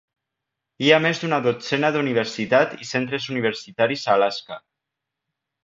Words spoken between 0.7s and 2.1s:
Hi ha més d'una dotzena